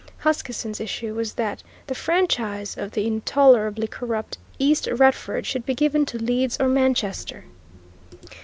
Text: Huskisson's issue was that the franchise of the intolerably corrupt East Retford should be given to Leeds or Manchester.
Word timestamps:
Huskisson's 0.17 0.79
issue 0.81 1.13
was 1.13 1.33
that 1.33 1.61
the 1.85 1.93
franchise 1.93 2.75
of 2.75 2.89
the 2.89 3.05
intolerably 3.05 3.85
corrupt 3.85 4.39
East 4.57 4.87
Retford 4.91 5.45
should 5.45 5.63
be 5.63 5.75
given 5.75 6.07
to 6.07 6.17
Leeds 6.17 6.59
or 6.59 6.67
Manchester. 6.67 7.43